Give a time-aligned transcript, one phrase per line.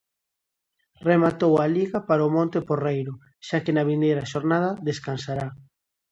[1.09, 3.13] Rematou a liga para o Monte Porreiro,
[3.47, 5.47] xa que na vindeira xornada descansará.